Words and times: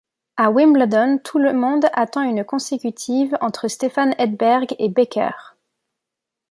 À 0.35 0.49
Wimbledon, 0.49 1.19
tout 1.23 1.37
le 1.37 1.53
monde 1.53 1.85
attend 1.93 2.23
une 2.23 2.43
consécutive 2.43 3.37
entre 3.39 3.67
Stefan 3.67 4.15
Edberg 4.17 4.73
et 4.79 4.89
Becker. 4.89 5.29